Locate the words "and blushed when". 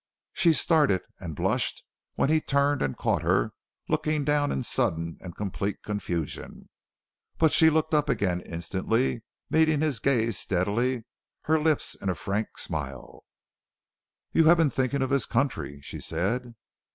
1.19-2.31